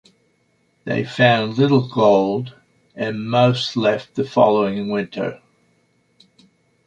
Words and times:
They 0.83 1.03
found 1.03 1.59
little 1.59 1.87
gold, 1.87 2.55
and 2.95 3.29
most 3.29 3.77
left 3.77 4.15
the 4.15 4.23
following 4.25 4.89
winter. 4.89 5.43